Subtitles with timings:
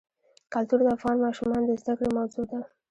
[0.53, 2.59] کلتور د افغان ماشومانو د زده کړې موضوع ده.